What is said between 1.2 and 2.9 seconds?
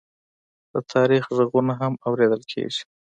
غږونه هم اورېدل کېږي.